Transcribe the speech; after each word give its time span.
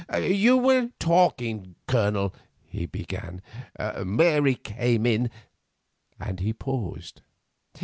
"You 0.19 0.57
were 0.57 0.89
talking, 0.97 1.75
Colonel," 1.85 2.33
he 2.65 2.87
began, 2.87 3.39
"when 3.77 4.15
Mary 4.15 4.55
came 4.55 5.05
in," 5.05 5.29
and 6.19 6.39
he 6.39 6.53
paused. 6.53 7.21